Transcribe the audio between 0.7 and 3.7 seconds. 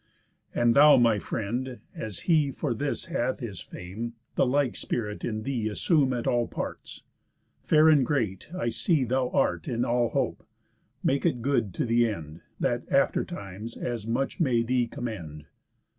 thou my friend, as he For this hath his